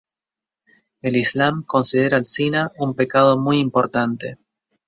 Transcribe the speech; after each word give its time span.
El 1.03 1.15
islam 1.15 1.61
considera 1.63 2.17
al 2.17 2.25
zina 2.25 2.69
un 2.79 2.95
pecado 2.95 3.37
muy 3.37 3.59
importante. 3.59 4.33